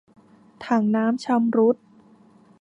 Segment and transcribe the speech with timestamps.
[0.65, 1.77] ถังน้ำชำรุด